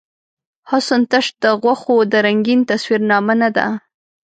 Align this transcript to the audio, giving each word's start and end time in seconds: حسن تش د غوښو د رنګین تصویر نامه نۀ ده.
حسن 0.69 1.01
تش 1.11 1.25
د 1.43 1.45
غوښو 1.61 1.95
د 2.11 2.13
رنګین 2.25 2.59
تصویر 2.69 3.01
نامه 3.11 3.33
نۀ 3.39 3.49
ده. 3.57 3.67